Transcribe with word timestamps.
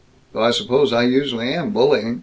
Though 0.33 0.41
I 0.41 0.49
suppose 0.49 0.93
I 0.93 1.03
usually 1.03 1.53
am 1.53 1.73
bullying. 1.73 2.19